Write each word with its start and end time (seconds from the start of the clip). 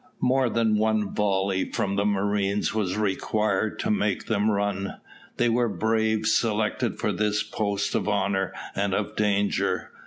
More 0.23 0.49
than 0.49 0.79
one 0.79 1.13
volley 1.13 1.71
from 1.71 1.95
the 1.95 2.05
marines 2.07 2.73
was 2.73 2.97
required 2.97 3.77
to 3.81 3.91
make 3.91 4.25
them 4.25 4.49
run. 4.49 4.99
They 5.37 5.47
were 5.47 5.69
braves 5.69 6.33
selected 6.33 6.97
for 6.97 7.11
this 7.11 7.43
post 7.43 7.93
of 7.93 8.09
honour 8.09 8.51
and 8.75 8.95
of 8.95 9.15
danger. 9.15 9.91